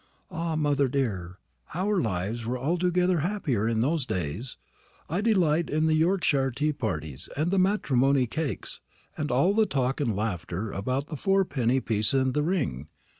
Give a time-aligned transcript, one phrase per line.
[0.31, 1.37] "Ah, mother dear,
[1.75, 4.57] our lives were altogether happier in those days.
[5.07, 8.81] I delight in the Yorkshire tea parties, and the matrimony cakes,
[9.15, 12.89] and all the talk and laughter about the fourpenny piece and the ring.